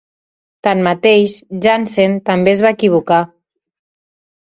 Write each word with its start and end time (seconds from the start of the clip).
Tanmateix, 0.67 1.35
Jensen 1.67 2.19
també 2.33 2.57
es 2.57 2.67
va 2.69 2.75
equivocar. 2.81 3.25